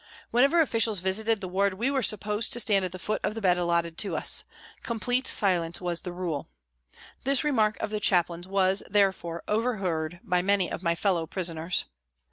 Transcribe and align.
Whenever 0.31 0.59
officials 0.61 0.99
visited 0.99 1.41
the 1.41 1.47
ward 1.47 1.75
we 1.75 1.91
were 1.91 2.01
supposed 2.01 2.47
each 2.49 2.53
to 2.53 2.59
stand 2.59 2.83
at 2.83 2.91
the 2.91 2.97
foot 2.97 3.21
of 3.23 3.35
the 3.35 3.39
bed 3.41 3.55
allotted 3.59 3.99
to 3.99 4.15
us. 4.17 4.43
Complete 4.81 5.27
silence 5.27 5.79
was 5.79 6.01
the 6.01 6.11
rule. 6.11 6.47
This 7.23 7.43
remark 7.43 7.77
of 7.79 7.91
the 7.91 7.99
Chaplain's 7.99 8.47
was, 8.47 8.81
therefore, 8.89 9.43
overheard 9.47 10.19
by 10.23 10.41
many 10.41 10.71
of 10.71 10.81
my 10.81 10.95
fellow 10.95 11.27
prisoners. 11.27 11.85